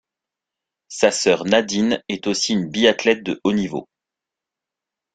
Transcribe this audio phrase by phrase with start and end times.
[0.87, 3.87] Sa sœur Nadine est aussi une biathlète de haut niveau.